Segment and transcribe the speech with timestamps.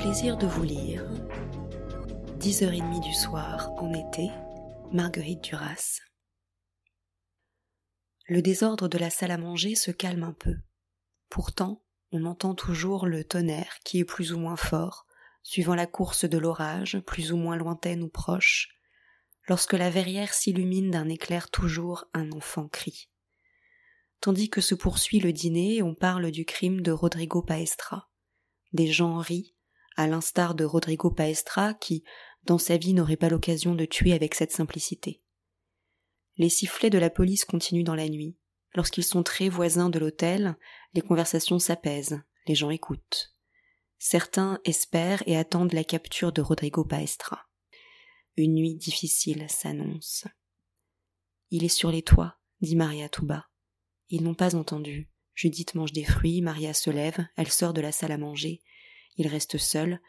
[0.00, 1.04] plaisir de vous lire.
[2.38, 4.30] 10h30 du soir en été,
[4.92, 6.00] Marguerite Duras.
[8.26, 10.54] Le désordre de la salle à manger se calme un peu.
[11.28, 15.04] Pourtant, on entend toujours le tonnerre qui est plus ou moins fort,
[15.42, 18.70] suivant la course de l'orage, plus ou moins lointaine ou proche.
[19.48, 23.10] Lorsque la verrière s'illumine d'un éclair toujours, un enfant crie.
[24.22, 28.08] Tandis que se poursuit le dîner, on parle du crime de Rodrigo Paestra.
[28.72, 29.54] Des gens rient,
[30.00, 32.04] à l'instar de Rodrigo Paestra qui,
[32.44, 35.22] dans sa vie, n'aurait pas l'occasion de tuer avec cette simplicité.
[36.38, 38.38] Les sifflets de la police continuent dans la nuit.
[38.74, 40.56] Lorsqu'ils sont très voisins de l'hôtel,
[40.94, 43.34] les conversations s'apaisent, les gens écoutent.
[43.98, 47.46] Certains espèrent et attendent la capture de Rodrigo Paestra.
[48.38, 50.24] Une nuit difficile s'annonce.
[51.50, 53.50] Il est sur les toits, dit Maria tout bas.
[54.08, 55.10] Ils n'ont pas entendu.
[55.34, 58.62] Judith mange des fruits, Maria se lève, elle sort de la salle à manger.
[59.16, 60.00] Il reste seul.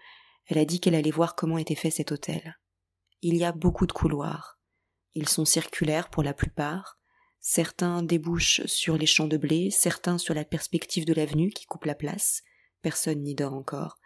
[0.47, 2.59] Elle a dit qu'elle allait voir comment était fait cet hôtel.
[3.21, 4.59] Il y a beaucoup de couloirs.
[5.13, 6.99] Ils sont circulaires pour la plupart.
[7.39, 11.85] Certains débouchent sur les champs de blé, certains sur la perspective de l'avenue qui coupe
[11.85, 12.43] la place.
[12.81, 13.97] Personne n'y dort encore.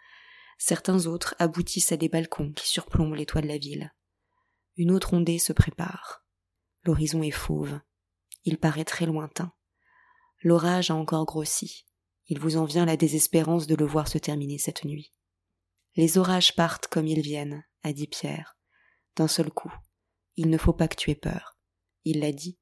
[0.58, 3.92] Certains autres aboutissent à des balcons qui surplombent les toits de la ville.
[4.76, 6.24] Une autre ondée se prépare.
[6.84, 7.80] L'horizon est fauve.
[8.44, 9.52] Il paraît très lointain.
[10.42, 11.86] L'orage a encore grossi.
[12.28, 15.12] Il vous en vient la désespérance de le voir se terminer cette nuit.
[15.94, 18.58] Les orages partent comme ils viennent, a dit Pierre.
[19.16, 19.72] D'un seul coup.
[20.36, 21.56] Il ne faut pas que tu aies peur.
[22.04, 22.58] Il l'a dit,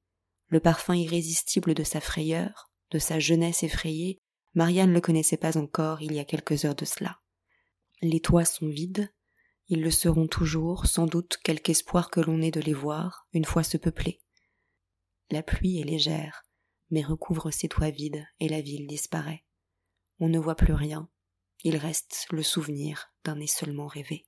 [0.48, 4.20] le parfum irrésistible de sa frayeur, de sa jeunesse effrayée,
[4.54, 7.18] Marianne ne le connaissait pas encore il y a quelques heures de cela.
[8.02, 9.12] Les toits sont vides,
[9.68, 13.46] ils le seront toujours, sans doute quelque espoir que l'on ait de les voir, une
[13.46, 14.20] fois se peupler.
[15.30, 16.44] La pluie est légère,
[16.90, 19.44] mais recouvre ces toits vides et la ville disparaît.
[20.20, 21.08] On ne voit plus rien,
[21.64, 24.26] il reste le souvenir d'un seulement rêvé.